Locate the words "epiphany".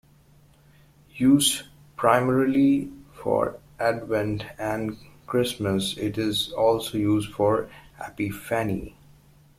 8.03-8.95